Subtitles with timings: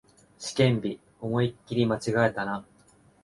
[0.39, 2.65] 試験日、思いっきり間違えたな